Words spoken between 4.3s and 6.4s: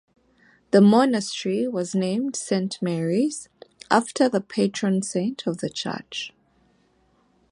patron saint of the church.